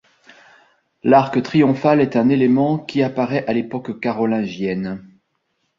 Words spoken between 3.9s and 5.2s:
carolingienne.